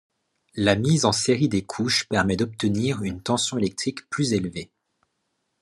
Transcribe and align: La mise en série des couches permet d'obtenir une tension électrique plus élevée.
La 0.55 0.75
mise 0.75 1.05
en 1.05 1.11
série 1.11 1.47
des 1.47 1.63
couches 1.63 2.07
permet 2.09 2.35
d'obtenir 2.35 3.03
une 3.03 3.21
tension 3.21 3.59
électrique 3.59 4.09
plus 4.09 4.33
élevée. 4.33 4.71